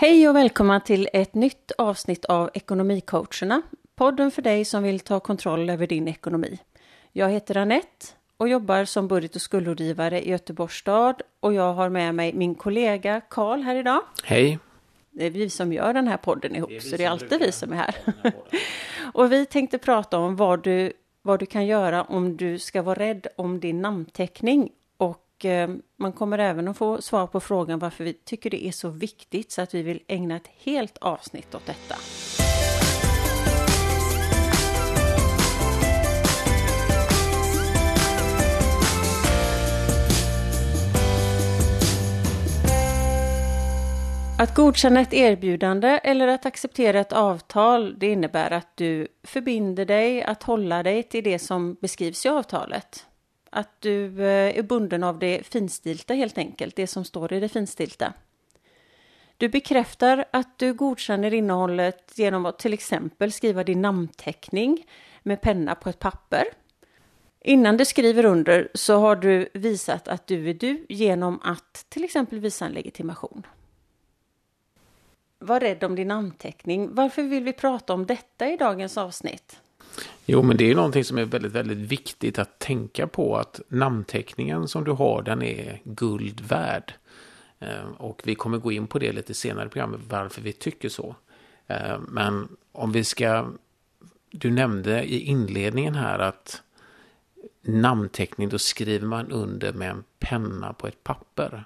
Hej 0.00 0.28
och 0.28 0.36
välkomna 0.36 0.80
till 0.80 1.08
ett 1.12 1.34
nytt 1.34 1.72
avsnitt 1.78 2.24
av 2.24 2.50
Ekonomicoacherna. 2.54 3.62
Podden 3.96 4.30
för 4.30 4.42
dig 4.42 4.64
som 4.64 4.82
vill 4.82 5.00
ta 5.00 5.20
kontroll 5.20 5.70
över 5.70 5.86
din 5.86 6.08
ekonomi. 6.08 6.58
Jag 7.12 7.30
heter 7.30 7.56
Annette 7.56 8.06
och 8.36 8.48
jobbar 8.48 8.84
som 8.84 9.08
budget 9.08 9.36
och 9.36 9.42
skuldrådgivare 9.42 10.22
i 10.22 10.30
Göteborgs 10.30 10.74
stad 10.74 11.22
och 11.40 11.54
jag 11.54 11.74
har 11.74 11.88
med 11.88 12.14
mig 12.14 12.32
min 12.32 12.54
kollega 12.54 13.20
Karl 13.20 13.62
här 13.62 13.74
idag. 13.74 14.02
Hej. 14.24 14.58
Det 15.10 15.26
är 15.26 15.30
vi 15.30 15.50
som 15.50 15.72
gör 15.72 15.94
den 15.94 16.08
här 16.08 16.16
podden 16.16 16.56
ihop, 16.56 16.70
det 16.70 16.80
så 16.80 16.96
det 16.96 17.04
är 17.04 17.10
alltid 17.10 17.40
vi 17.40 17.52
som 17.52 17.72
är 17.72 17.76
här. 17.76 17.94
och 19.14 19.32
vi 19.32 19.46
tänkte 19.46 19.78
prata 19.78 20.18
om 20.18 20.36
vad 20.36 20.62
du, 20.62 20.92
vad 21.22 21.40
du 21.40 21.46
kan 21.46 21.66
göra 21.66 22.02
om 22.02 22.36
du 22.36 22.58
ska 22.58 22.82
vara 22.82 22.98
rädd 22.98 23.26
om 23.36 23.60
din 23.60 23.82
namnteckning. 23.82 24.70
Och 25.40 25.44
eh, 25.44 25.70
man 25.96 26.12
kommer 26.12 26.38
även 26.38 26.68
att 26.68 26.76
få 26.76 27.02
svar 27.02 27.26
på 27.26 27.40
frågan 27.40 27.78
varför 27.78 28.04
vi 28.04 28.12
tycker 28.12 28.50
det 28.50 28.66
är 28.66 28.72
så 28.72 28.88
viktigt 28.88 29.52
så 29.52 29.62
att 29.62 29.74
vi 29.74 29.82
vill 29.82 30.02
ägna 30.06 30.36
ett 30.36 30.50
helt 30.62 30.98
avsnitt 30.98 31.54
åt 31.54 31.66
detta. 31.66 31.94
Att 44.38 44.54
godkänna 44.54 45.00
ett 45.00 45.14
erbjudande 45.14 45.88
eller 45.88 46.28
att 46.28 46.46
acceptera 46.46 47.00
ett 47.00 47.12
avtal, 47.12 47.98
det 47.98 48.06
innebär 48.06 48.50
att 48.50 48.76
du 48.76 49.08
förbinder 49.24 49.84
dig 49.84 50.22
att 50.22 50.42
hålla 50.42 50.82
dig 50.82 51.02
till 51.02 51.24
det 51.24 51.38
som 51.38 51.74
beskrivs 51.74 52.26
i 52.26 52.28
avtalet. 52.28 53.06
Att 53.50 53.80
du 53.80 54.22
eh, 54.24 54.58
är 54.58 54.62
bunden 54.62 55.04
av 55.04 55.18
det 55.18 55.46
finstilta 55.46 56.14
helt 56.14 56.38
enkelt, 56.38 56.76
det 56.76 56.86
som 56.86 57.04
står 57.04 57.32
i 57.32 57.40
det 57.40 57.48
finstilta. 57.48 58.12
Du 59.36 59.48
bekräftar 59.48 60.24
att 60.30 60.58
du 60.58 60.74
godkänner 60.74 61.34
innehållet 61.34 62.12
genom 62.14 62.46
att 62.46 62.58
till 62.58 62.72
exempel 62.72 63.32
skriva 63.32 63.64
din 63.64 63.82
namnteckning 63.82 64.86
med 65.22 65.40
penna 65.40 65.74
på 65.74 65.88
ett 65.88 65.98
papper. 65.98 66.44
Innan 67.40 67.76
du 67.76 67.84
skriver 67.84 68.24
under 68.24 68.68
så 68.74 68.98
har 68.98 69.16
du 69.16 69.48
visat 69.54 70.08
att 70.08 70.26
du 70.26 70.50
är 70.50 70.54
du 70.54 70.86
genom 70.88 71.40
att 71.42 71.86
till 71.88 72.04
exempel 72.04 72.38
visa 72.38 72.66
en 72.66 72.72
legitimation. 72.72 73.46
Var 75.38 75.60
rädd 75.60 75.84
om 75.84 75.94
din 75.94 76.08
namnteckning. 76.08 76.94
Varför 76.94 77.22
vill 77.22 77.44
vi 77.44 77.52
prata 77.52 77.94
om 77.94 78.06
detta 78.06 78.48
i 78.48 78.56
dagens 78.56 78.98
avsnitt? 78.98 79.60
Jo, 80.26 80.42
men 80.42 80.56
det 80.56 80.64
är 80.64 80.68
ju 80.68 80.74
någonting 80.74 81.04
som 81.04 81.18
är 81.18 81.24
väldigt, 81.24 81.52
väldigt 81.52 81.78
viktigt 81.78 82.38
att 82.38 82.58
tänka 82.58 83.06
på 83.06 83.36
att 83.36 83.60
namnteckningen 83.68 84.68
som 84.68 84.84
du 84.84 84.90
har, 84.90 85.22
den 85.22 85.42
är 85.42 85.80
guld 85.84 86.40
värd. 86.40 86.94
Ehm, 87.58 87.92
och 87.92 88.22
vi 88.24 88.34
kommer 88.34 88.58
gå 88.58 88.72
in 88.72 88.86
på 88.86 88.98
det 88.98 89.12
lite 89.12 89.34
senare 89.34 89.66
i 89.66 89.68
programmet, 89.68 90.00
varför 90.08 90.42
vi 90.42 90.52
tycker 90.52 90.88
så. 90.88 91.16
Ehm, 91.66 92.02
men 92.08 92.48
om 92.72 92.92
vi 92.92 93.04
ska... 93.04 93.46
Du 94.30 94.50
nämnde 94.50 95.04
i 95.04 95.20
inledningen 95.20 95.94
här 95.94 96.18
att 96.18 96.62
namnteckning, 97.62 98.48
då 98.48 98.58
skriver 98.58 99.06
man 99.06 99.32
under 99.32 99.72
med 99.72 99.90
en 99.90 100.04
penna 100.18 100.72
på 100.72 100.86
ett 100.86 101.04
papper. 101.04 101.64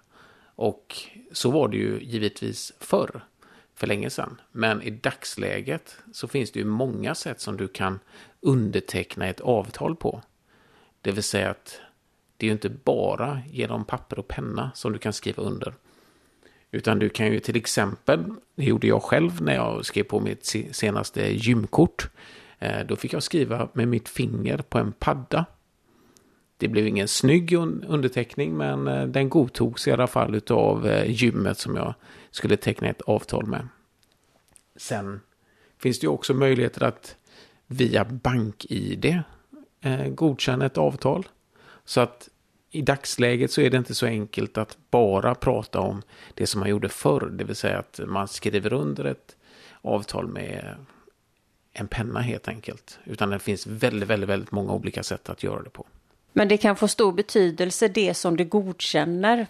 Och 0.57 0.97
så 1.33 1.51
var 1.51 1.69
det 1.69 1.77
ju 1.77 2.01
givetvis 2.03 2.73
förr 2.81 3.25
för 3.75 3.87
länge 3.87 4.11
sedan. 4.11 4.41
Men 4.53 4.83
i 4.83 4.91
dagsläget 4.91 5.97
så 6.13 6.29
finns 6.29 6.51
det 6.51 6.59
ju 6.59 6.65
många 6.65 7.15
sätt 7.15 7.41
som 7.41 7.57
du 7.57 7.69
kan 7.69 7.99
underteckna 8.41 9.27
ett 9.27 9.41
avtal 9.41 9.97
på. 9.97 10.23
Det 11.01 11.13
vill 11.13 11.23
säga 11.23 11.51
att 11.51 11.81
det 12.37 12.47
är 12.47 12.49
ju 12.49 12.53
inte 12.53 12.69
bara 12.69 13.41
genom 13.51 13.85
papper 13.85 14.19
och 14.19 14.29
penna 14.29 14.71
som 14.75 14.93
du 14.93 14.99
kan 14.99 15.13
skriva 15.13 15.43
under. 15.43 15.75
Utan 16.71 16.99
du 16.99 17.09
kan 17.09 17.27
ju 17.27 17.41
till 17.41 17.57
exempel, 17.57 18.25
det 18.55 18.65
gjorde 18.65 18.87
jag 18.87 19.03
själv 19.03 19.43
när 19.43 19.55
jag 19.55 19.85
skrev 19.85 20.03
på 20.03 20.21
mitt 20.21 20.57
senaste 20.73 21.35
gymkort. 21.35 22.09
Eh, 22.59 22.87
då 22.87 22.97
fick 22.97 23.13
jag 23.13 23.23
skriva 23.23 23.69
med 23.73 23.89
mitt 23.89 24.09
finger 24.09 24.59
på 24.59 24.79
en 24.79 24.93
padda. 24.93 25.45
Det 26.57 26.69
blev 26.69 26.87
ingen 26.87 27.09
snygg 27.09 27.53
underteckning 27.53 28.57
men 28.57 28.89
eh, 28.89 29.07
den 29.07 29.29
godtogs 29.29 29.89
i 29.89 29.93
alla 29.93 30.07
fall 30.07 30.41
av 30.51 30.87
eh, 30.87 31.11
gymmet 31.11 31.59
som 31.59 31.77
jag 31.77 31.95
skulle 32.31 32.57
teckna 32.57 32.89
ett 32.89 33.03
avtal 33.03 33.47
med. 33.47 33.69
Sen 34.77 35.21
finns 35.79 36.01
det 36.01 36.05
ju 36.05 36.11
också 36.11 36.35
möjligheter 36.35 36.83
att 36.85 37.17
via 37.67 38.05
BankID 38.05 39.23
eh, 39.81 40.09
godkänna 40.09 40.67
ett 40.67 40.79
avtal. 40.79 41.27
Så 41.85 42.01
att 42.01 42.29
i 42.71 42.83
dagsläget 42.83 43.51
så 43.51 43.61
är 43.61 43.71
det 43.71 43.77
inte 43.77 43.95
så 43.95 44.07
enkelt 44.07 44.59
att 44.59 44.79
bara 44.91 45.35
prata 45.35 45.81
om 45.81 46.03
det 46.35 46.47
som 46.47 46.61
man 46.61 46.69
gjorde 46.69 46.89
förr, 46.89 47.27
det 47.27 47.45
vill 47.45 47.57
säga 47.57 47.79
att 47.79 48.01
man 48.07 48.29
skriver 48.29 48.73
under 48.73 49.05
ett 49.05 49.37
avtal 49.83 50.29
med 50.29 50.77
en 51.73 51.89
penna 51.89 52.21
helt 52.21 52.49
enkelt. 52.49 52.99
Utan 53.05 53.31
det 53.31 53.39
finns 53.39 53.67
väldigt, 53.67 54.09
väldigt, 54.09 54.29
väldigt 54.29 54.53
många 54.53 54.73
olika 54.73 55.03
sätt 55.03 55.29
att 55.29 55.43
göra 55.43 55.63
det 55.63 55.71
på. 55.71 55.84
Men 56.37 56.49
det 56.49 56.57
kan 56.57 56.77
få 56.77 56.89
stor 56.89 57.13
betydelse 57.13 57.89
det 57.89 58.15
som 58.15 58.37
du 58.37 58.45
godkänner 58.45 59.47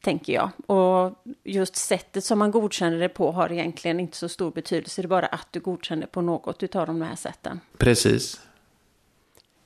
tänker 0.00 0.32
jag. 0.32 0.50
Och 0.66 1.14
just 1.44 1.76
sättet 1.76 2.24
som 2.24 2.38
man 2.38 2.50
godkänner 2.50 2.98
det 2.98 3.08
på 3.08 3.32
har 3.32 3.52
egentligen 3.52 4.00
inte 4.00 4.16
så 4.16 4.28
stor 4.28 4.50
betydelse. 4.50 5.02
Det 5.02 5.06
är 5.06 5.08
bara 5.08 5.26
att 5.26 5.46
du 5.50 5.60
godkänner 5.60 6.06
på 6.06 6.20
något 6.20 6.62
utav 6.62 6.86
de 6.86 7.02
här 7.02 7.16
sätten. 7.16 7.60
Precis. 7.78 8.40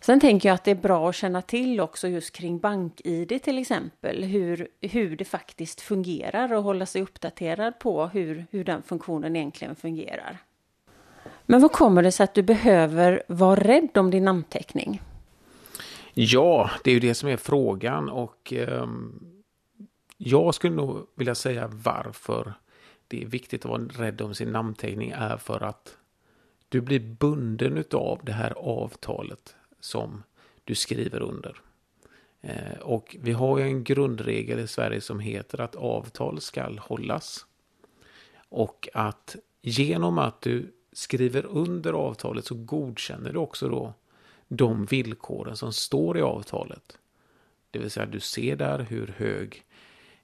Sen 0.00 0.20
tänker 0.20 0.48
jag 0.48 0.54
att 0.54 0.64
det 0.64 0.70
är 0.70 0.74
bra 0.74 1.08
att 1.08 1.14
känna 1.14 1.42
till 1.42 1.80
också 1.80 2.08
just 2.08 2.32
kring 2.32 2.58
BankID 2.58 3.42
till 3.42 3.58
exempel. 3.58 4.24
Hur, 4.24 4.68
hur 4.80 5.16
det 5.16 5.24
faktiskt 5.24 5.80
fungerar 5.80 6.52
och 6.52 6.62
hålla 6.62 6.86
sig 6.86 7.02
uppdaterad 7.02 7.78
på 7.78 8.06
hur, 8.06 8.46
hur 8.50 8.64
den 8.64 8.82
funktionen 8.82 9.36
egentligen 9.36 9.76
fungerar. 9.76 10.38
Men 11.46 11.60
vad 11.60 11.72
kommer 11.72 12.02
det 12.02 12.12
sig 12.12 12.24
att 12.24 12.34
du 12.34 12.42
behöver 12.42 13.22
vara 13.26 13.60
rädd 13.60 13.98
om 13.98 14.10
din 14.10 14.24
namnteckning? 14.24 15.02
Ja, 16.14 16.70
det 16.84 16.90
är 16.90 16.94
ju 16.94 17.00
det 17.00 17.14
som 17.14 17.28
är 17.28 17.36
frågan 17.36 18.08
och 18.08 18.52
um 18.68 19.28
jag 20.24 20.54
skulle 20.54 20.76
nog 20.76 21.06
vilja 21.14 21.34
säga 21.34 21.70
varför 21.72 22.54
det 23.08 23.22
är 23.22 23.26
viktigt 23.26 23.64
att 23.64 23.70
vara 23.70 23.82
rädd 23.82 24.20
om 24.20 24.34
sin 24.34 24.52
namnteckning 24.52 25.10
är 25.10 25.36
för 25.36 25.62
att 25.62 25.96
du 26.68 26.80
blir 26.80 27.00
bunden 27.00 27.84
av 27.92 28.20
det 28.22 28.32
här 28.32 28.52
avtalet 28.52 29.54
som 29.80 30.22
du 30.64 30.74
skriver 30.74 31.22
under. 31.22 31.60
Eh, 32.40 32.78
och 32.80 33.16
vi 33.20 33.32
har 33.32 33.58
ju 33.58 33.64
en 33.64 33.84
grundregel 33.84 34.58
i 34.58 34.66
Sverige 34.66 35.00
som 35.00 35.20
heter 35.20 35.60
att 35.60 35.76
avtal 35.76 36.40
ska 36.40 36.70
hållas. 36.80 37.46
Och 38.48 38.88
att 38.94 39.36
genom 39.62 40.18
att 40.18 40.40
du 40.40 40.72
skriver 40.92 41.46
under 41.46 41.92
avtalet 41.92 42.44
så 42.44 42.54
godkänner 42.54 43.32
du 43.32 43.38
också 43.38 43.68
då 43.68 43.94
de 44.56 44.84
villkoren 44.84 45.56
som 45.56 45.72
står 45.72 46.18
i 46.18 46.22
avtalet. 46.22 46.98
Det 47.70 47.78
vill 47.78 47.90
säga 47.90 48.06
du 48.06 48.20
ser 48.20 48.56
där 48.56 48.78
hur 48.78 49.14
hög 49.16 49.64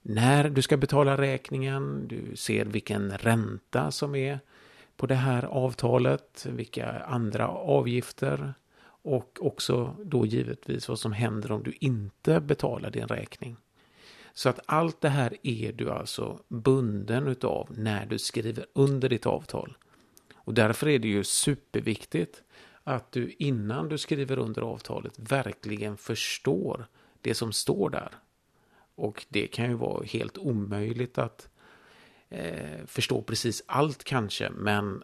när 0.01 0.49
du 0.49 0.61
ska 0.61 0.77
betala 0.77 1.17
räkningen, 1.17 2.07
du 2.07 2.35
ser 2.35 2.65
vilken 2.65 3.17
ränta 3.17 3.91
som 3.91 4.15
är 4.15 4.39
på 4.97 5.07
det 5.07 5.15
här 5.15 5.43
avtalet, 5.43 6.45
vilka 6.49 6.89
andra 6.99 7.47
avgifter 7.47 8.53
och 9.01 9.37
också 9.41 9.95
då 10.03 10.25
givetvis 10.25 10.89
vad 10.89 10.99
som 10.99 11.13
händer 11.13 11.51
om 11.51 11.63
du 11.63 11.73
inte 11.79 12.39
betalar 12.39 12.91
din 12.91 13.07
räkning. 13.07 13.55
Så 14.33 14.49
att 14.49 14.59
allt 14.65 15.01
det 15.01 15.09
här 15.09 15.37
är 15.43 15.71
du 15.71 15.91
alltså 15.91 16.39
bunden 16.47 17.27
utav 17.27 17.67
när 17.77 18.05
du 18.05 18.19
skriver 18.19 18.65
under 18.73 19.09
ditt 19.09 19.25
avtal. 19.25 19.77
Och 20.35 20.53
därför 20.53 20.87
är 20.87 20.99
det 20.99 21.07
ju 21.07 21.23
superviktigt 21.23 22.43
att 22.89 23.11
du 23.11 23.35
innan 23.39 23.89
du 23.89 23.97
skriver 23.97 24.39
under 24.39 24.61
avtalet 24.61 25.13
verkligen 25.17 25.97
förstår 25.97 26.87
det 27.21 27.33
som 27.33 27.51
står 27.51 27.89
där. 27.89 28.11
Och 28.95 29.25
det 29.29 29.47
kan 29.47 29.69
ju 29.69 29.75
vara 29.75 30.03
helt 30.03 30.37
omöjligt 30.37 31.17
att 31.17 31.49
eh, 32.29 32.85
förstå 32.85 33.21
precis 33.21 33.63
allt 33.65 34.03
kanske, 34.03 34.49
men 34.49 35.03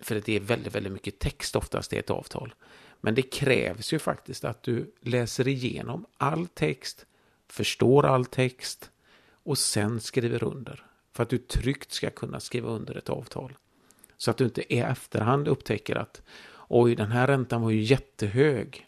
för 0.00 0.16
att 0.16 0.24
det 0.24 0.36
är 0.36 0.40
väldigt, 0.40 0.74
väldigt 0.74 0.92
mycket 0.92 1.18
text 1.18 1.56
oftast 1.56 1.92
i 1.92 1.98
ett 1.98 2.10
avtal. 2.10 2.54
Men 3.00 3.14
det 3.14 3.22
krävs 3.22 3.92
ju 3.92 3.98
faktiskt 3.98 4.44
att 4.44 4.62
du 4.62 4.94
läser 5.00 5.48
igenom 5.48 6.06
all 6.16 6.46
text, 6.46 7.06
förstår 7.48 8.06
all 8.06 8.26
text 8.26 8.90
och 9.30 9.58
sen 9.58 10.00
skriver 10.00 10.44
under. 10.44 10.86
För 11.12 11.22
att 11.22 11.28
du 11.28 11.38
tryggt 11.38 11.92
ska 11.92 12.10
kunna 12.10 12.40
skriva 12.40 12.68
under 12.68 12.94
ett 12.94 13.08
avtal. 13.08 13.56
Så 14.16 14.30
att 14.30 14.36
du 14.36 14.44
inte 14.44 14.74
i 14.74 14.80
efterhand 14.80 15.48
upptäcker 15.48 15.96
att 15.96 16.22
oj, 16.74 16.94
den 16.94 17.12
här 17.12 17.26
räntan 17.26 17.62
var 17.62 17.70
ju 17.70 17.80
jättehög. 17.80 18.86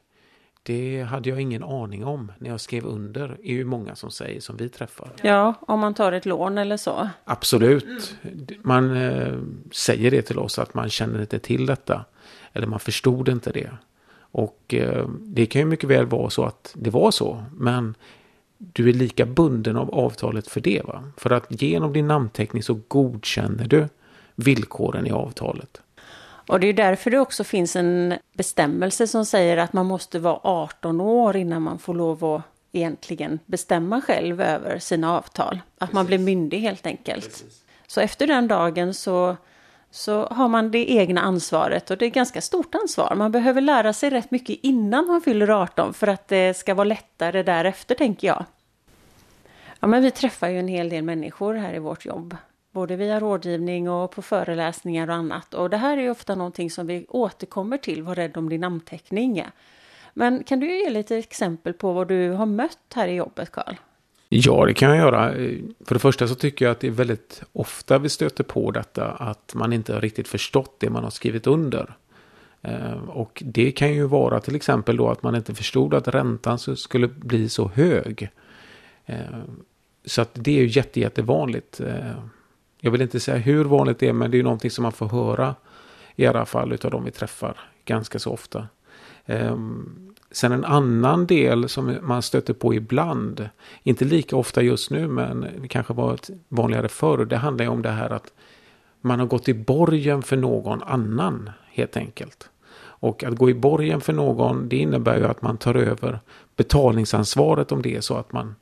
Det 0.62 1.03
hade 1.03 1.29
jag 1.29 1.41
ingen 1.41 1.65
aning 1.65 2.05
om 2.05 2.33
när 2.38 2.50
jag 2.50 2.61
skrev 2.61 2.87
under. 2.87 3.29
Det 3.29 3.50
är 3.50 3.55
ju 3.55 3.65
många 3.65 3.94
som 3.94 4.11
säger 4.11 4.41
som 4.41 4.56
vi 4.56 4.69
träffar. 4.69 5.12
Ja, 5.23 5.55
om 5.61 5.81
man 5.81 5.94
tar 5.94 6.12
ett 6.12 6.27
lån 6.27 6.59
eller 6.59 6.77
så. 6.77 7.09
Absolut. 7.25 8.17
Man 8.62 8.97
eh, 8.97 9.38
säger 9.73 10.11
det 10.11 10.23
till 10.23 10.38
oss 10.38 10.59
att 10.59 10.75
man 10.75 10.91
känner 10.91 11.21
inte 11.21 11.38
till 11.38 11.67
detta. 11.67 12.05
Eller 12.53 12.67
man 12.67 12.81
förstod 12.81 13.29
inte 13.29 13.53
det. 13.53 13.71
Och 14.19 14.75
eh, 14.75 15.09
det 15.09 15.47
kan 15.47 15.61
ju 15.61 15.67
mycket 15.67 15.91
väl 15.91 16.06
vara 16.06 16.31
så 16.31 16.44
att 16.44 16.73
det 16.75 16.91
var 16.91 17.11
så. 17.11 17.44
Men 17.53 17.94
du 18.59 18.88
är 18.88 18.93
lika 18.93 19.27
bunden 19.27 19.77
av 19.77 19.94
avtalet 19.94 20.49
för 20.49 20.61
det. 20.61 20.83
Va? 20.85 21.05
För 21.17 21.31
att 21.31 21.62
genom 21.62 21.93
din 21.93 22.09
namnteckning 22.09 22.62
så 22.62 22.81
godkänner 22.88 23.69
du 23.69 23.88
villkoren 24.35 25.06
i 25.06 25.11
avtalet. 25.11 25.81
Och 26.48 26.60
det 26.60 26.66
är 26.66 26.72
därför 26.72 27.10
det 27.10 27.19
också 27.19 27.44
finns 27.44 27.76
en 27.76 28.14
bestämmelse 28.32 29.06
som 29.06 29.25
säger 29.26 29.56
att 29.56 29.72
man 29.72 29.87
måste 29.87 30.19
vara 30.19 30.40
18 30.43 31.00
år 31.00 31.37
innan 31.37 31.62
man 31.62 31.78
får 31.78 31.94
lov 31.94 32.25
att 32.25 32.43
egentligen 32.72 33.38
bestämma 33.46 34.00
själv 34.00 34.40
över 34.40 34.78
sina 34.78 35.16
avtal. 35.16 35.60
Att 35.78 35.93
man 35.93 36.06
blir 36.06 36.19
myndig 36.19 36.58
helt 36.58 36.87
enkelt. 36.87 37.25
Precis. 37.25 37.62
Så 37.87 38.00
efter 38.00 38.26
den 38.26 38.48
dagen 38.48 38.94
så, 38.94 39.37
så 39.90 40.26
har 40.26 40.48
man 40.48 40.70
det 40.70 40.90
egna 40.90 41.20
ansvaret 41.20 41.90
och 41.90 41.98
det 41.98 42.06
är 42.06 42.10
ganska 42.10 42.40
stort 42.40 42.75
ansvar. 42.75 43.14
Man 43.14 43.32
behöver 43.32 43.60
lära 43.60 43.92
sig 43.92 44.10
rätt 44.10 44.31
mycket 44.31 44.58
innan 44.62 45.06
man 45.06 45.20
fyller 45.20 45.49
18 45.62 45.94
för 45.94 46.06
att 46.06 46.28
det 46.28 46.56
ska 46.56 46.75
vara 46.75 46.84
lättare 46.84 47.42
därefter 47.42 47.94
tänker 47.94 48.26
jag. 48.26 48.44
Ja, 49.81 49.87
men 49.87 50.02
vi 50.02 50.10
träffar 50.10 50.49
ju 50.49 50.58
en 50.58 50.69
hel 50.69 50.88
del 50.88 51.04
människor 51.04 51.54
här 51.54 51.75
i 51.75 51.78
vårt 51.78 52.04
jobb 52.04 52.37
både 52.76 52.96
via 52.96 53.20
rådgivning 53.20 53.90
och 53.90 54.11
på 54.11 54.23
föreläsningar 54.23 55.08
och 55.08 55.14
annat. 55.14 55.55
Och 55.55 55.70
det 55.70 55.76
här 55.76 55.99
är 55.99 56.11
ofta 56.11 56.34
någonting 56.34 56.70
som 56.70 56.87
vi 56.87 57.06
återkommer 57.08 57.78
till, 57.78 58.02
var 58.02 58.14
rädd 58.14 58.37
om 58.37 58.49
din 58.49 58.61
namnteckning. 58.61 59.44
Men 60.14 60.44
kan 60.44 60.61
du 60.61 60.84
ge 60.84 60.90
lite 60.90 61.17
exempel 61.17 61.73
på 61.73 61.93
vad 61.93 62.08
du 62.08 62.31
har 62.31 62.46
mött 62.46 62.93
här 62.94 63.08
i 63.08 63.14
jobbet, 63.14 63.52
Karl? 63.52 63.75
Ja, 64.28 64.67
det 64.67 64.75
kan 64.75 64.88
jag 64.88 64.99
göra. 64.99 65.32
För 65.87 65.94
det 65.94 65.99
första 65.99 66.28
så 66.28 66.34
tycker 66.34 66.64
jag 66.64 66.73
att 66.73 66.81
det 66.81 66.87
är 66.87 66.90
väldigt 66.90 67.43
ofta 67.52 67.99
vi 67.99 68.08
stöter 68.08 68.44
på 68.44 68.70
detta 68.70 69.06
att 69.11 69.55
man 69.55 69.73
inte 69.73 69.94
har 69.94 70.00
riktigt 70.00 70.28
förstått 70.28 70.75
det 70.78 70.90
man 70.90 71.05
har 71.05 71.11
skrivit 71.11 71.46
under. 71.46 71.96
Eh, 72.62 73.08
och 73.08 73.43
det 73.46 73.70
kan 73.73 73.93
ju 73.93 74.06
vara 74.06 74.40
till 74.40 74.56
exempel 74.56 74.96
då 74.96 75.08
att 75.08 75.23
man 75.23 75.37
inte 75.37 75.55
förstod 75.55 75.94
att 75.94 76.08
räntan 76.08 76.58
skulle 76.58 77.08
bli 77.08 77.49
så 77.49 77.69
hög. 77.69 78.31
Eh, 79.06 79.17
så 80.05 80.23
att 80.23 80.31
det 80.34 80.50
är 80.50 80.62
ju 80.62 80.67
jätte, 80.67 81.00
jättevanligt. 81.00 81.81
Eh, 81.81 82.17
jag 82.87 82.91
vill 82.91 83.03
inte 83.03 83.21
säga 83.21 83.37
hur 83.37 83.65
vanligt 83.65 83.99
det 83.99 84.09
är, 84.09 84.12
men 84.12 84.31
det 84.31 84.38
är 84.38 84.43
någonting 84.43 84.71
som 84.71 84.83
man 84.83 84.93
får 84.93 85.09
höra 85.09 85.55
i 86.17 86.27
alla 86.27 86.47
fall 86.47 86.73
utav 86.73 86.91
de 86.91 87.05
vi 87.05 87.11
träffar 87.11 87.59
ganska 87.85 88.19
så 88.19 88.33
ofta. 88.33 88.67
Um, 89.27 90.15
sen 90.31 90.53
en 90.53 90.65
annan 90.65 91.27
del 91.27 91.69
som 91.69 91.99
man 92.03 92.23
stöter 92.23 92.55
på 92.55 92.75
ibland, 92.75 93.49
inte 93.83 94.05
lika 94.05 94.37
ofta 94.37 94.62
just 94.62 94.91
nu, 94.91 95.09
men 95.09 95.47
det 95.61 95.69
kanske 95.69 95.93
var 95.93 96.19
vanligare 96.49 96.88
förr, 96.88 97.25
det 97.25 97.37
handlar 97.37 97.65
ju 97.65 97.71
om 97.71 97.83
det 97.83 97.91
här 97.91 98.11
att 98.11 98.33
man 99.00 99.21
har 99.21 99.27
gått 99.27 99.49
i 99.49 99.55
borgen 99.55 100.23
för 100.23 100.37
någon 100.37 100.83
annan, 100.83 101.50
helt 101.73 101.97
enkelt. 101.97 102.50
Och 102.79 103.25
att 103.25 103.35
gå 103.35 103.50
i 103.50 103.55
borgen 103.55 104.00
för 104.00 104.12
någon, 104.12 104.69
det 104.69 104.77
innebär 104.77 105.19
ju 105.19 105.27
att 105.27 105.43
man 105.43 105.56
tar 105.56 105.75
över 105.75 106.21
betalningsansvaret 106.56 107.73
om 107.73 107.83
det 107.83 107.97
är 107.97 108.00
så 108.00 108.15
att 108.15 108.33
man 108.33 108.55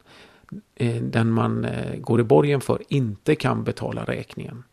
Eh, 0.75 1.03
den 1.03 1.31
man 1.31 1.65
eh, 1.65 1.97
går 1.97 2.21
i 2.21 2.25
borgen 2.25 2.61
för 2.61 2.79
inte 2.89 3.35
kan 3.35 3.65
betala 3.65 4.05
räkningen. 4.05 4.65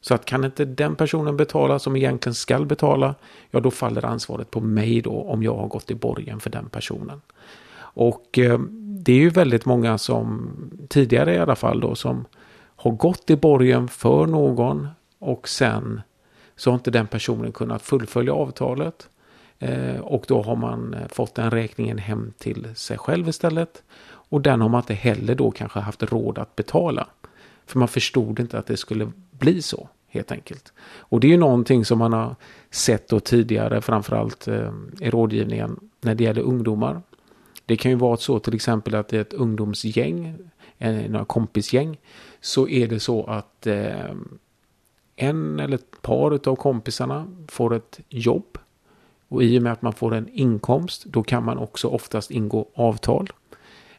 Så 0.00 0.14
att 0.14 0.24
kan 0.24 0.44
inte 0.44 0.64
den 0.64 0.96
personen 0.96 1.36
betala 1.36 1.78
som 1.78 1.96
egentligen 1.96 2.34
skall 2.34 2.66
betala, 2.66 3.14
ja 3.50 3.60
då 3.60 3.70
faller 3.70 4.04
ansvaret 4.04 4.50
på 4.50 4.60
mig 4.60 5.00
då 5.00 5.22
om 5.22 5.42
jag 5.42 5.56
har 5.56 5.68
gått 5.68 5.90
i 5.90 5.94
borgen 5.94 6.40
för 6.40 6.50
den 6.50 6.68
personen. 6.68 7.20
Och 7.94 8.38
eh, 8.38 8.58
det 8.78 9.12
är 9.12 9.16
ju 9.16 9.30
väldigt 9.30 9.64
många 9.64 9.98
som 9.98 10.50
tidigare 10.88 11.34
i 11.34 11.38
alla 11.38 11.56
fall 11.56 11.80
då 11.80 11.94
som 11.94 12.24
har 12.76 12.90
gått 12.90 13.30
i 13.30 13.36
borgen 13.36 13.88
för 13.88 14.26
någon 14.26 14.88
och 15.18 15.48
sen 15.48 16.00
så 16.56 16.70
har 16.70 16.74
inte 16.74 16.90
den 16.90 17.06
personen 17.06 17.52
kunnat 17.52 17.82
fullfölja 17.82 18.34
avtalet. 18.34 19.08
Eh, 19.58 20.00
och 20.00 20.24
då 20.28 20.42
har 20.42 20.56
man 20.56 20.96
fått 21.08 21.34
den 21.34 21.50
räkningen 21.50 21.98
hem 21.98 22.32
till 22.38 22.66
sig 22.74 22.98
själv 22.98 23.28
istället. 23.28 23.82
Och 24.32 24.40
den 24.40 24.60
har 24.60 24.68
man 24.68 24.80
inte 24.80 24.94
heller 24.94 25.34
då 25.34 25.50
kanske 25.50 25.80
haft 25.80 26.02
råd 26.02 26.38
att 26.38 26.56
betala. 26.56 27.06
För 27.66 27.78
man 27.78 27.88
förstod 27.88 28.40
inte 28.40 28.58
att 28.58 28.66
det 28.66 28.76
skulle 28.76 29.12
bli 29.30 29.62
så 29.62 29.88
helt 30.08 30.32
enkelt. 30.32 30.72
Och 30.96 31.20
det 31.20 31.26
är 31.26 31.30
ju 31.30 31.36
någonting 31.36 31.84
som 31.84 31.98
man 31.98 32.12
har 32.12 32.36
sett 32.70 33.08
då 33.08 33.20
tidigare, 33.20 33.80
framförallt 33.80 34.48
eh, 34.48 34.72
i 35.00 35.10
rådgivningen 35.10 35.80
när 36.00 36.14
det 36.14 36.24
gäller 36.24 36.42
ungdomar. 36.42 37.02
Det 37.66 37.76
kan 37.76 37.90
ju 37.90 37.96
vara 37.96 38.16
så 38.16 38.38
till 38.38 38.54
exempel 38.54 38.94
att 38.94 39.08
det 39.08 39.16
är 39.16 39.20
ett 39.20 39.32
ungdomsgäng, 39.32 40.36
eh, 40.78 41.10
några 41.10 41.24
kompisgäng, 41.24 41.98
så 42.40 42.68
är 42.68 42.88
det 42.88 43.00
så 43.00 43.24
att 43.24 43.66
eh, 43.66 44.14
en 45.16 45.60
eller 45.60 45.74
ett 45.74 46.02
par 46.02 46.48
av 46.48 46.56
kompisarna 46.56 47.26
får 47.48 47.74
ett 47.74 48.00
jobb. 48.08 48.58
Och 49.28 49.42
i 49.42 49.58
och 49.58 49.62
med 49.62 49.72
att 49.72 49.82
man 49.82 49.92
får 49.92 50.14
en 50.14 50.28
inkomst, 50.28 51.04
då 51.04 51.22
kan 51.22 51.44
man 51.44 51.58
också 51.58 51.88
oftast 51.88 52.30
ingå 52.30 52.68
avtal. 52.74 53.28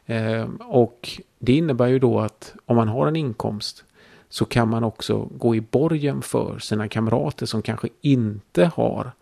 Ehm, 0.06 0.56
och 0.56 1.20
det 1.38 1.52
innebär 1.52 1.86
ju 1.86 1.98
då 1.98 2.20
att 2.20 2.54
om 2.66 2.76
man 2.76 2.88
har 2.88 3.06
en 3.06 3.16
inkomst 3.16 3.84
så 4.28 4.44
kan 4.44 4.68
man 4.68 4.84
också 4.84 5.24
gå 5.24 5.54
i 5.54 5.60
borgen 5.60 6.22
för 6.22 6.58
sina 6.58 6.88
kamrater 6.88 7.46
som 7.46 7.62
kanske 7.62 7.88
inte 8.00 8.64
har 8.74 9.12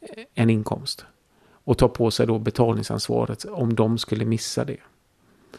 eh, 0.00 0.24
en 0.34 0.50
inkomst. 0.50 1.06
Och 1.64 1.78
ta 1.78 1.88
på 1.88 2.10
sig 2.10 2.26
då 2.26 2.38
betalningsansvaret 2.38 3.44
om 3.44 3.74
de 3.74 3.98
skulle 3.98 4.24
missa 4.24 4.64
det. 4.64 4.76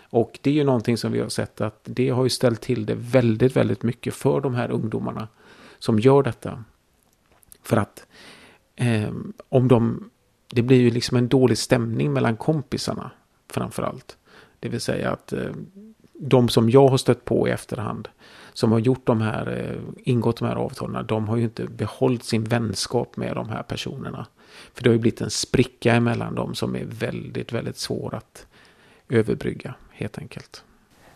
Och 0.02 0.40
det 0.42 0.50
är 0.50 0.54
ju 0.54 0.64
någonting 0.64 0.98
som 0.98 1.12
vi 1.12 1.20
har 1.20 1.30
sett 1.30 1.62
att 1.62 1.80
det 1.84 2.10
har 2.10 2.24
ju 2.24 2.30
ställt 2.30 2.62
till 2.62 2.86
det 2.86 2.96
väldigt, 2.96 3.56
väldigt 3.56 3.84
mycket 3.84 4.14
för 4.14 4.42
de 4.42 4.56
här 4.56 4.72
ungdomarna 4.72 5.28
som 5.80 6.00
gör 6.00 6.24
detta. 6.24 6.64
För 7.64 7.78
att 7.78 8.08
eh, 8.76 9.12
om 9.50 9.68
de, 9.68 10.10
det 10.48 10.62
blir 10.62 10.82
ju 10.82 10.92
liksom 10.92 11.18
en 11.18 11.28
dålig 11.28 11.58
stämning 11.58 12.14
mellan 12.14 12.38
kompisarna 12.38 13.12
framför 13.52 13.84
allt. 13.84 14.18
Det 14.60 14.70
vill 14.70 14.82
säga 14.82 15.12
att 15.12 15.34
eh, 15.34 15.52
de 16.14 16.50
som 16.50 16.70
jag 16.70 16.88
har 16.88 16.98
stött 16.98 17.26
på 17.26 17.48
i 17.48 17.52
efterhand 17.52 18.08
som 18.54 18.72
har 18.72 18.80
gjort 18.80 19.06
de 19.06 19.22
här, 19.22 19.58
eh, 19.58 19.82
ingått 20.04 20.38
de 20.38 20.48
här 20.48 20.56
avtalen, 20.56 21.06
de 21.06 21.28
har 21.28 21.38
ju 21.38 21.44
inte 21.44 21.66
behållit 21.66 22.24
sin 22.24 22.44
vänskap 22.44 23.18
med 23.18 23.36
de 23.36 23.50
här 23.50 23.64
personerna. 23.64 24.26
För 24.74 24.84
det 24.84 24.90
har 24.90 24.94
ju 24.94 25.00
blivit 25.00 25.22
en 25.22 25.30
spricka 25.30 25.94
emellan 25.94 26.36
dem 26.36 26.56
som 26.56 26.76
är 26.76 26.86
väldigt, 26.86 27.54
väldigt 27.54 27.78
svår 27.78 28.16
att 28.16 28.48
överbrygga 29.10 29.74
helt 29.92 30.18
enkelt. 30.18 30.64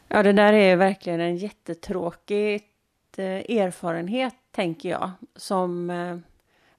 Ja, 0.07 0.23
det 0.23 0.33
där 0.33 0.53
är 0.53 0.75
verkligen 0.75 1.19
en 1.19 1.37
jättetråkig 1.37 2.61
eh, 3.17 3.57
erfarenhet, 3.57 4.33
tänker 4.51 4.89
jag, 4.89 5.11
som 5.35 5.89
eh, 5.89 6.17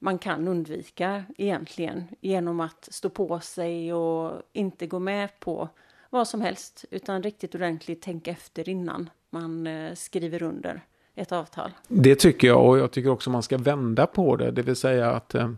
man 0.04 0.18
kan 0.18 0.48
undvika 0.48 1.24
egentligen 1.36 2.04
genom 2.20 2.60
att 2.60 2.88
stå 2.90 3.08
på 3.08 3.40
sig 3.40 3.94
och 3.94 4.42
inte 4.52 4.86
gå 4.86 4.98
med 4.98 5.40
på 5.40 5.68
vad 6.10 6.28
som 6.28 6.40
helst, 6.40 6.84
utan 6.90 7.22
riktigt 7.22 7.54
ordentligt 7.54 8.02
tänka 8.02 8.30
efter 8.30 8.68
innan 8.68 9.10
man 9.30 9.66
eh, 9.66 9.94
skriver 9.94 10.42
under 10.42 10.80
ett 11.14 11.32
avtal. 11.32 11.70
Det 11.88 12.14
tycker 12.14 12.48
jag 12.48 12.66
och 12.66 12.78
jag 12.78 12.90
tycker 12.90 13.10
också 13.10 13.30
man 13.30 13.42
ska 13.42 13.58
vända 13.58 14.06
på 14.06 14.36
det, 14.36 14.50
det 14.50 14.62
vill 14.62 14.76
säga 14.76 15.10
att 15.10 15.34
eh, 15.34 15.50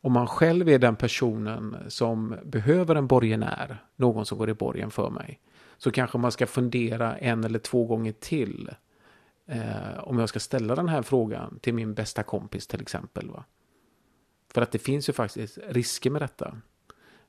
om 0.00 0.12
man 0.12 0.26
själv 0.26 0.68
är 0.68 0.78
den 0.78 0.96
personen 0.96 1.76
som 1.88 2.36
behöver 2.44 2.94
en 2.94 3.06
borgenär, 3.06 3.82
någon 3.96 4.26
som 4.26 4.38
går 4.38 4.50
i 4.50 4.54
borgen 4.54 4.90
för 4.90 5.10
mig, 5.10 5.40
så 5.78 5.90
kanske 5.90 6.18
man 6.18 6.32
ska 6.32 6.46
fundera 6.46 7.16
en 7.16 7.44
eller 7.44 7.58
två 7.58 7.84
gånger 7.84 8.12
till 8.12 8.70
eh, 9.46 9.98
om 9.98 10.18
jag 10.18 10.28
ska 10.28 10.40
ställa 10.40 10.74
den 10.74 10.88
här 10.88 11.02
frågan 11.02 11.58
till 11.60 11.74
min 11.74 11.94
bästa 11.94 12.22
kompis 12.22 12.66
till 12.66 12.80
exempel. 12.80 13.30
Va? 13.30 13.44
För 14.54 14.62
att 14.62 14.72
det 14.72 14.78
finns 14.78 15.08
ju 15.08 15.12
faktiskt 15.12 15.58
risker 15.68 16.10
med 16.10 16.22
detta. 16.22 16.56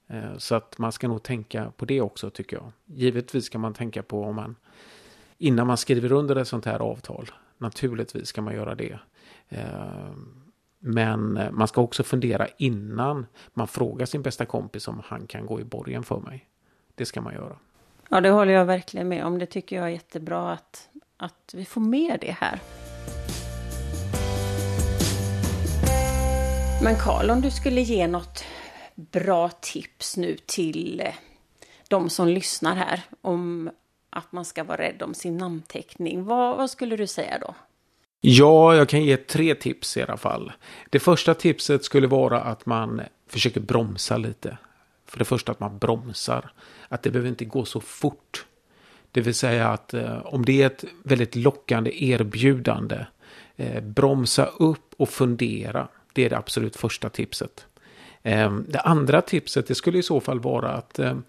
Eh, 0.07 0.37
så 0.37 0.55
att 0.55 0.77
man 0.77 0.91
ska 0.91 1.07
nog 1.07 1.23
tänka 1.23 1.71
på 1.77 1.85
det 1.85 2.01
också 2.01 2.29
tycker 2.29 2.57
jag. 2.57 2.71
Givetvis 2.85 3.45
ska 3.45 3.57
man 3.57 3.73
tänka 3.73 4.03
på 4.03 4.23
om 4.23 4.35
man 4.35 4.55
innan 5.37 5.67
man 5.67 5.77
skriver 5.77 6.11
under 6.11 6.35
ett 6.35 6.47
sånt 6.47 6.65
här 6.65 6.79
avtal. 6.79 7.31
Naturligtvis 7.57 8.27
ska 8.27 8.41
man 8.41 8.53
göra 8.53 8.75
det. 8.75 8.99
Eh, 9.49 10.11
men 10.79 11.37
eh, 11.37 11.51
man 11.51 11.67
ska 11.67 11.81
också 11.81 12.03
fundera 12.03 12.47
innan 12.57 13.25
man 13.53 13.67
frågar 13.67 14.05
sin 14.05 14.21
bästa 14.21 14.45
kompis 14.45 14.87
om 14.87 15.01
han 15.05 15.27
kan 15.27 15.45
gå 15.45 15.59
i 15.59 15.63
borgen 15.63 16.03
för 16.03 16.19
mig. 16.19 16.45
Det 16.95 17.05
ska 17.05 17.21
man 17.21 17.33
göra. 17.33 17.57
Ja, 18.09 18.21
det 18.21 18.29
håller 18.29 18.53
jag 18.53 18.65
verkligen 18.65 19.07
med 19.07 19.25
om. 19.25 19.39
Det 19.39 19.45
tycker 19.45 19.75
jag 19.75 19.85
är 19.85 19.89
jättebra 19.89 20.51
att, 20.51 20.89
att 21.17 21.53
vi 21.53 21.65
får 21.65 21.81
med 21.81 22.17
det 22.21 22.31
här. 22.31 22.59
Men 26.81 26.95
Karl, 26.95 27.29
om 27.29 27.41
du 27.41 27.51
skulle 27.51 27.81
ge 27.81 28.07
något 28.07 28.43
bra 28.95 29.49
tips 29.49 30.17
nu 30.17 30.37
till 30.45 31.01
eh, 31.05 31.13
de 31.87 32.09
som 32.09 32.27
lyssnar 32.27 32.75
här 32.75 33.01
om 33.21 33.69
att 34.09 34.31
man 34.31 34.45
ska 34.45 34.63
vara 34.63 34.77
rädd 34.77 35.01
om 35.01 35.13
sin 35.13 35.37
namnteckning. 35.37 36.23
Vad, 36.23 36.57
vad, 36.57 36.69
skulle 36.69 36.95
du 36.95 37.07
säga 37.07 37.39
då? 37.39 37.55
Ja, 38.21 38.75
jag 38.75 38.89
kan 38.89 39.03
ge 39.03 39.17
tre 39.17 39.55
tips 39.55 39.97
i 39.97 40.01
alla 40.01 40.17
fall. 40.17 40.51
Det 40.89 40.99
första 40.99 41.33
tipset 41.33 41.83
skulle 41.83 42.07
vara 42.07 42.41
att 42.41 42.65
man 42.65 43.01
försöker 43.27 43.59
bromsa 43.59 44.17
lite. 44.17 44.57
För 45.05 45.19
det 45.19 45.25
första 45.25 45.51
att 45.51 45.59
man 45.59 45.77
bromsar. 45.77 46.51
Att 46.87 47.03
det 47.03 47.09
behöver 47.11 47.29
inte 47.29 47.45
gå 47.45 47.65
så 47.65 47.79
fort. 47.79 48.45
Det 49.11 49.21
vill 49.21 49.35
säga 49.35 49.67
att 49.67 49.93
eh, 49.93 50.25
om 50.25 50.45
det 50.45 50.61
är 50.61 50.65
ett 50.65 50.83
väldigt 51.03 51.35
lockande 51.35 52.03
erbjudande. 52.05 53.05
Eh, 53.55 53.83
bromsa 53.83 54.45
upp 54.45 54.93
och 54.97 55.09
fundera. 55.09 55.87
Det 56.19 56.25
är 56.25 56.29
det 56.29 56.37
absolut 56.37 56.75
första 56.75 57.09
tipset. 57.09 57.65
Ehm, 58.23 58.65
det 58.67 58.79
andra 58.79 59.21
tipset 59.21 59.67
det 59.67 59.75
skulle 59.75 59.97
i 59.97 60.03
så 60.03 60.19
fall 60.19 60.39
vara 60.39 60.71
att 60.71 60.99
ehm, 60.99 61.23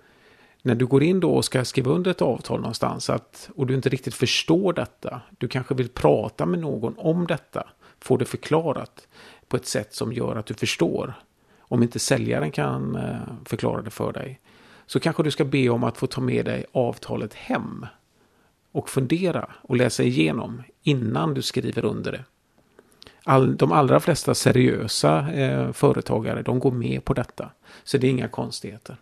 när 0.63 0.75
du 0.75 0.87
går 0.87 1.03
in 1.03 1.21
då 1.21 1.31
och 1.31 1.45
ska 1.45 1.65
skriva 1.65 1.91
under 1.91 2.11
ett 2.11 2.23
avtal 2.23 2.61
någonstans 2.61 3.11
att, 3.11 3.51
och 3.57 3.67
du 3.67 3.75
inte 3.75 3.89
riktigt 3.89 4.15
förstår 4.15 4.73
detta, 4.73 5.21
du 5.39 5.49
kanske 5.49 5.75
vill 5.75 5.89
prata 5.89 6.47
med 6.47 6.59
någon 6.59 6.95
om 6.99 7.27
detta, 7.27 7.67
få 8.01 8.17
det 8.17 8.25
förklarat 8.25 9.09
på 9.49 9.57
ett 9.57 9.67
sätt 9.67 9.95
som 9.95 10.13
gör 10.13 10.37
att 10.37 10.47
du 10.47 10.55
förstår. 10.55 11.15
Om 11.59 11.83
inte 11.83 11.99
säljaren 11.99 12.51
kan 12.51 12.97
eh, 12.97 13.17
förklara 13.45 13.83
det 13.83 13.91
för 13.91 14.13
dig, 14.13 14.41
så 14.87 15.01
kanske 15.01 15.23
du 15.23 15.31
ska 15.31 15.45
be 15.45 15.69
om 15.69 15.85
att 15.85 15.99
få 15.99 16.07
ta 16.07 16.21
med 16.21 16.45
dig 16.45 16.65
avtalet 16.73 17.35
hem 17.35 17.87
och 18.73 18.89
fundera 18.89 19.51
och 19.63 19.77
läsa 19.77 20.03
igenom 20.03 20.63
innan 20.83 21.35
du 21.35 21.43
skriver 21.43 21.85
under 21.85 22.13
det. 22.13 22.25
All, 23.25 23.57
de 23.57 23.73
allra 23.73 24.01
flesta 24.01 24.35
seriösa 24.35 25.33
eh, 25.33 25.73
företagare 25.73 26.43
de 26.43 26.59
går 26.59 26.71
med 26.71 27.05
på 27.05 27.15
detta. 27.15 27.51
Så 27.85 27.99
det 27.99 28.07
är 28.07 28.11
inga 28.11 28.29
konstigheter. 28.29 28.97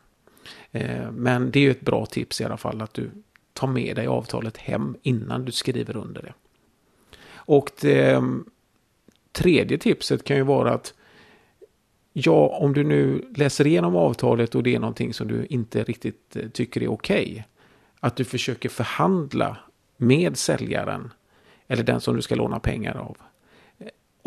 Eh, 0.72 1.10
men 1.10 1.50
det 1.50 1.58
är 1.58 1.62
ju 1.62 1.70
ett 1.70 1.80
bra 1.80 2.06
tips 2.06 2.40
i 2.40 2.44
alla 2.44 2.56
fall 2.56 2.82
att 2.82 2.94
du 2.94 3.10
tar 3.52 3.66
med 3.66 3.96
dig 3.96 4.06
avtalet 4.06 4.56
hem 4.56 4.96
innan 5.02 5.44
du 5.44 5.52
skriver 5.52 5.96
under 5.96 6.22
det. 6.22 6.32
Och 7.32 7.70
det 7.80 8.10
eh, 8.10 8.22
tredje 9.32 9.78
tipset 9.78 10.24
kan 10.24 10.36
ju 10.36 10.42
vara 10.42 10.74
att 10.74 10.94
ja, 12.12 12.58
om 12.60 12.74
du 12.74 12.84
nu 12.84 13.32
läser 13.36 13.66
igenom 13.66 13.96
avtalet 13.96 14.54
och 14.54 14.62
det 14.62 14.74
är 14.74 14.78
någonting 14.78 15.14
som 15.14 15.28
du 15.28 15.46
inte 15.46 15.84
riktigt 15.84 16.36
eh, 16.36 16.48
tycker 16.48 16.82
är 16.82 16.88
okej. 16.88 17.30
Okay, 17.30 17.42
att 18.00 18.16
du 18.16 18.24
försöker 18.24 18.68
förhandla 18.68 19.56
med 19.96 20.36
säljaren 20.36 21.12
eller 21.66 21.82
den 21.82 22.00
som 22.00 22.16
du 22.16 22.22
ska 22.22 22.34
låna 22.34 22.60
pengar 22.60 22.94
av 22.96 23.16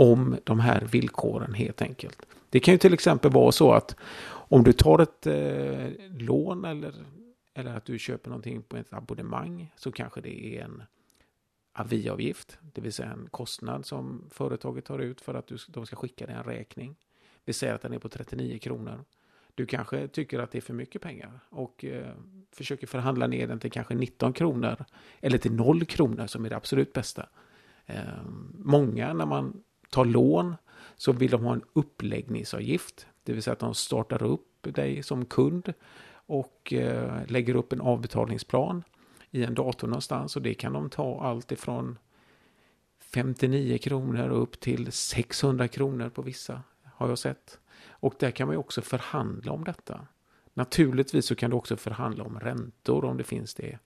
om 0.01 0.37
de 0.43 0.59
här 0.59 0.81
villkoren 0.81 1.53
helt 1.53 1.81
enkelt. 1.81 2.25
Det 2.49 2.59
kan 2.59 2.73
ju 2.73 2.77
till 2.77 2.93
exempel 2.93 3.31
vara 3.31 3.51
så 3.51 3.71
att 3.71 3.95
om 4.27 4.63
du 4.63 4.73
tar 4.73 4.99
ett 4.99 5.27
eh, 5.27 6.07
lån 6.09 6.65
eller, 6.65 6.93
eller 7.53 7.75
att 7.75 7.85
du 7.85 7.99
köper 7.99 8.29
någonting 8.29 8.61
på 8.61 8.77
ett 8.77 8.93
abonnemang 8.93 9.73
så 9.75 9.91
kanske 9.91 10.21
det 10.21 10.57
är 10.57 10.63
en 10.63 10.83
aviavgift, 11.73 12.57
det 12.61 12.81
vill 12.81 12.93
säga 12.93 13.11
en 13.11 13.27
kostnad 13.31 13.85
som 13.85 14.23
företaget 14.29 14.85
tar 14.85 14.99
ut 14.99 15.21
för 15.21 15.33
att 15.33 15.47
du, 15.47 15.57
de 15.67 15.85
ska 15.85 15.95
skicka 15.95 16.25
dig 16.25 16.35
en 16.35 16.43
räkning. 16.43 16.95
Vi 17.45 17.53
säger 17.53 17.73
att 17.73 17.81
den 17.81 17.93
är 17.93 17.99
på 17.99 18.09
39 18.09 18.59
kronor. 18.59 19.05
Du 19.55 19.65
kanske 19.65 20.07
tycker 20.07 20.39
att 20.39 20.51
det 20.51 20.57
är 20.57 20.61
för 20.61 20.73
mycket 20.73 21.01
pengar 21.01 21.39
och 21.49 21.85
eh, 21.85 22.13
försöker 22.51 22.87
förhandla 22.87 23.27
ner 23.27 23.47
den 23.47 23.59
till 23.59 23.71
kanske 23.71 23.95
19 23.95 24.33
kronor 24.33 24.85
eller 25.19 25.37
till 25.37 25.53
0 25.53 25.85
kronor 25.85 26.27
som 26.27 26.45
är 26.45 26.49
det 26.49 26.55
absolut 26.55 26.93
bästa. 26.93 27.29
Eh, 27.85 28.23
många 28.53 29.13
när 29.13 29.25
man 29.25 29.63
tar 29.91 30.05
lån 30.05 30.55
så 30.95 31.11
vill 31.11 31.31
de 31.31 31.43
ha 31.43 31.53
en 31.53 31.63
uppläggningsavgift. 31.73 33.07
Det 33.23 33.33
vill 33.33 33.43
säga 33.43 33.53
att 33.53 33.59
de 33.59 33.73
startar 33.73 34.23
upp 34.23 34.47
dig 34.61 35.03
som 35.03 35.25
kund 35.25 35.73
och 36.13 36.73
eh, 36.73 37.21
lägger 37.27 37.55
upp 37.55 37.73
en 37.73 37.81
avbetalningsplan 37.81 38.83
i 39.31 39.43
en 39.43 39.53
dator 39.53 39.87
någonstans 39.87 40.35
och 40.35 40.41
det 40.41 40.53
kan 40.53 40.73
de 40.73 40.89
ta 40.89 41.21
allt 41.21 41.51
ifrån 41.51 41.97
59 42.99 43.77
kronor 43.77 44.29
upp 44.29 44.59
till 44.59 44.91
600 44.91 45.67
kronor 45.67 46.09
på 46.09 46.21
vissa 46.21 46.61
har 46.93 47.09
jag 47.09 47.19
sett. 47.19 47.59
Och 47.89 48.13
där 48.19 48.31
kan 48.31 48.47
man 48.47 48.53
ju 48.53 48.59
också 48.59 48.81
förhandla 48.81 49.51
om 49.51 49.63
detta. 49.63 50.07
Naturligtvis 50.53 51.25
så 51.25 51.35
kan 51.35 51.49
du 51.49 51.55
också 51.55 51.77
förhandla 51.77 52.23
om 52.23 52.39
räntor 52.39 53.05
om 53.05 53.17
det 53.17 53.23
finns 53.23 53.53
det 53.53 53.79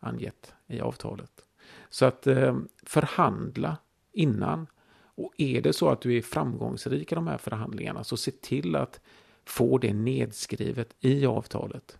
angett 0.00 0.54
i 0.66 0.80
avtalet. 0.80 1.44
Så 1.90 2.04
att 2.04 2.26
eh, 2.26 2.58
förhandla 2.82 3.76
innan. 4.12 4.66
Och 5.14 5.32
är 5.38 5.60
det 5.60 5.72
så 5.72 5.88
att 5.88 6.00
du 6.00 6.16
är 6.16 6.22
framgångsrik 6.22 7.12
i 7.12 7.14
de 7.14 7.26
här 7.26 7.38
förhandlingarna 7.38 8.04
så 8.04 8.16
se 8.16 8.30
till 8.30 8.76
att 8.76 9.00
få 9.44 9.78
det 9.78 9.92
nedskrivet 9.92 10.94
i 11.00 11.26
avtalet. 11.26 11.98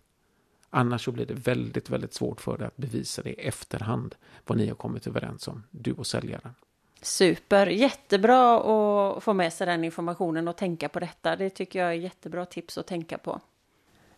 Annars 0.69 1.05
så 1.05 1.11
blir 1.11 1.25
det 1.25 1.33
väldigt, 1.33 1.89
väldigt 1.89 2.13
svårt 2.13 2.41
för 2.41 2.57
dig 2.57 2.67
att 2.67 2.77
bevisa 2.77 3.21
det 3.21 3.29
i 3.29 3.47
efterhand 3.47 4.15
vad 4.45 4.57
ni 4.57 4.67
har 4.67 4.75
kommit 4.75 5.07
överens 5.07 5.47
om, 5.47 5.63
du 5.71 5.93
och 5.93 6.07
säljaren. 6.07 6.55
Super, 7.01 7.67
jättebra 7.67 8.57
att 9.17 9.23
få 9.23 9.33
med 9.33 9.53
sig 9.53 9.67
den 9.67 9.83
informationen 9.83 10.47
och 10.47 10.57
tänka 10.57 10.89
på 10.89 10.99
detta. 10.99 11.35
Det 11.35 11.49
tycker 11.49 11.79
jag 11.79 11.89
är 11.89 11.93
jättebra 11.93 12.45
tips 12.45 12.77
att 12.77 12.87
tänka 12.87 13.17
på. 13.17 13.41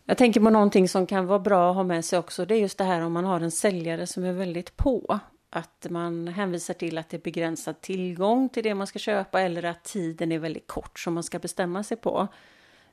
Jag 0.05 0.17
tänker 0.17 0.39
på 0.39 0.49
någonting 0.49 0.89
som 0.89 1.07
kan 1.07 1.27
vara 1.27 1.39
bra 1.39 1.69
att 1.69 1.75
ha 1.75 1.83
med 1.83 2.05
sig 2.05 2.19
också. 2.19 2.45
Det 2.45 2.55
är 2.55 2.59
just 2.59 2.77
det 2.77 2.83
här 2.83 3.01
om 3.01 3.13
man 3.13 3.25
har 3.25 3.39
en 3.39 3.51
säljare 3.51 4.07
som 4.07 4.23
är 4.23 4.33
väldigt 4.33 4.77
på. 4.77 5.19
Att 5.55 5.87
man 5.89 6.27
hänvisar 6.27 6.73
till 6.73 6.97
att 6.97 7.09
det 7.09 7.17
är 7.17 7.21
begränsad 7.21 7.81
tillgång 7.81 8.49
till 8.49 8.63
det 8.63 8.75
man 8.75 8.87
ska 8.87 8.99
köpa 8.99 9.41
eller 9.41 9.63
att 9.63 9.83
tiden 9.83 10.31
är 10.31 10.39
väldigt 10.39 10.67
kort 10.67 10.99
som 10.99 11.13
man 11.13 11.23
ska 11.23 11.39
bestämma 11.39 11.83
sig 11.83 11.97
på. 11.97 12.27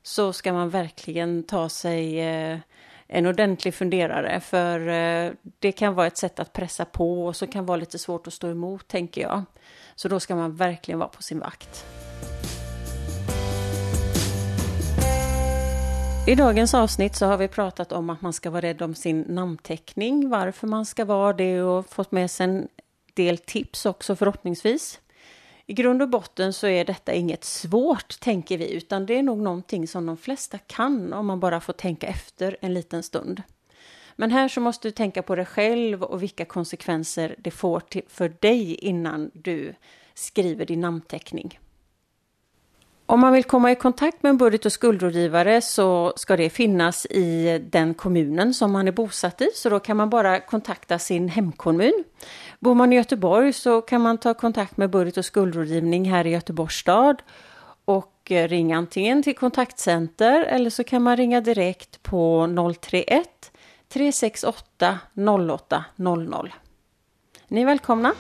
Så 0.02 0.32
ska 0.32 0.52
man 0.52 0.70
verkligen 0.70 1.42
ta 1.42 1.68
sig 1.68 2.20
eh, 2.20 2.58
en 3.06 3.26
ordentlig 3.26 3.74
funderare 3.74 4.40
för 4.40 4.88
eh, 4.88 5.32
det 5.58 5.72
kan 5.72 5.94
vara 5.94 6.06
ett 6.06 6.16
sätt 6.16 6.40
att 6.40 6.52
pressa 6.52 6.84
på 6.84 7.26
och 7.26 7.36
så 7.36 7.46
kan 7.46 7.66
vara 7.66 7.76
lite 7.76 7.98
svårt 7.98 8.26
att 8.26 8.32
stå 8.32 8.50
emot 8.50 8.88
tänker 8.88 9.22
jag. 9.22 9.44
Så 9.94 10.08
då 10.08 10.20
ska 10.20 10.36
man 10.36 10.56
verkligen 10.56 10.98
vara 10.98 11.08
på 11.08 11.22
sin 11.22 11.38
vakt. 11.38 11.86
I 16.26 16.34
dagens 16.34 16.74
avsnitt 16.74 17.14
så 17.14 17.26
har 17.26 17.38
vi 17.38 17.48
pratat 17.48 17.92
om 17.92 18.10
att 18.10 18.22
man 18.22 18.32
ska 18.32 18.50
vara 18.50 18.62
rädd 18.62 18.82
om 18.82 18.94
sin 18.94 19.20
namnteckning, 19.20 20.28
varför 20.28 20.66
man 20.66 20.86
ska 20.86 21.04
vara 21.04 21.32
det 21.32 21.62
och 21.62 21.90
fått 21.90 22.12
med 22.12 22.30
sig 22.30 22.44
en 22.44 22.68
del 23.14 23.38
tips 23.38 23.86
också 23.86 24.16
förhoppningsvis. 24.16 25.00
I 25.66 25.72
grund 25.72 26.02
och 26.02 26.08
botten 26.08 26.52
så 26.52 26.66
är 26.66 26.84
detta 26.84 27.12
inget 27.12 27.44
svårt, 27.44 28.20
tänker 28.20 28.58
vi, 28.58 28.72
utan 28.72 29.06
det 29.06 29.18
är 29.18 29.22
nog 29.22 29.38
någonting 29.38 29.88
som 29.88 30.06
de 30.06 30.16
flesta 30.16 30.58
kan 30.58 31.12
om 31.12 31.26
man 31.26 31.40
bara 31.40 31.60
får 31.60 31.72
tänka 31.72 32.06
efter 32.06 32.56
en 32.60 32.74
liten 32.74 33.02
stund. 33.02 33.42
Men 34.16 34.30
här 34.30 34.48
så 34.48 34.60
måste 34.60 34.88
du 34.88 34.92
tänka 34.92 35.22
på 35.22 35.34
dig 35.34 35.46
själv 35.46 36.02
och 36.02 36.22
vilka 36.22 36.44
konsekvenser 36.44 37.34
det 37.38 37.50
får 37.50 37.82
för 38.08 38.28
dig 38.40 38.74
innan 38.74 39.30
du 39.34 39.74
skriver 40.14 40.66
din 40.66 40.80
namnteckning. 40.80 41.58
Om 43.12 43.20
man 43.20 43.32
vill 43.32 43.44
komma 43.44 43.72
i 43.72 43.74
kontakt 43.74 44.22
med 44.22 44.30
en 44.30 44.36
budget 44.36 44.66
och 44.66 44.72
skuldrådgivare 44.72 45.60
så 45.60 46.12
ska 46.16 46.36
det 46.36 46.50
finnas 46.50 47.06
i 47.06 47.58
den 47.72 47.94
kommunen 47.94 48.54
som 48.54 48.72
man 48.72 48.88
är 48.88 48.92
bosatt 48.92 49.40
i, 49.40 49.50
så 49.54 49.68
då 49.68 49.80
kan 49.80 49.96
man 49.96 50.10
bara 50.10 50.40
kontakta 50.40 50.98
sin 50.98 51.28
hemkommun. 51.28 52.04
Bor 52.58 52.74
man 52.74 52.92
i 52.92 52.96
Göteborg 52.96 53.52
så 53.52 53.80
kan 53.80 54.00
man 54.00 54.18
ta 54.18 54.34
kontakt 54.34 54.76
med 54.76 54.90
budget 54.90 55.16
och 55.16 55.24
skuldrådgivning 55.24 56.10
här 56.10 56.26
i 56.26 56.30
Göteborgs 56.30 56.74
stad 56.74 57.22
och 57.84 58.30
eh, 58.30 58.48
ringa 58.48 58.78
antingen 58.78 59.22
till 59.22 59.36
kontaktcenter 59.36 60.42
eller 60.42 60.70
så 60.70 60.84
kan 60.84 61.02
man 61.02 61.16
ringa 61.16 61.40
direkt 61.40 62.02
på 62.02 62.48
031 62.80 63.52
368 63.88 64.98
0800. 65.14 66.52
Ni 67.48 67.60
är 67.60 67.66
välkomna! 67.66 68.14